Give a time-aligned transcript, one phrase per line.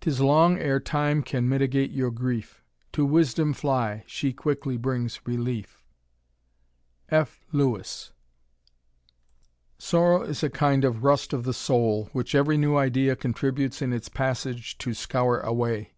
[0.00, 2.64] *Tis long ere time can mitigate your grief;
[2.94, 5.68] To wisdom fly, she quickly brings reliet"
[7.10, 7.44] F.
[7.52, 8.10] Lewis.
[8.66, 9.48] THE RAMBLER.
[9.78, 13.80] 6g Sorrow is a kind of rust of the soul, which every new idea contribules
[13.80, 15.92] in its passage to scour away.